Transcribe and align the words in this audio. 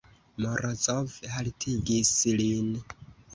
Morozov 0.45 1.11
haltigis 1.35 2.11
lin. 2.41 2.73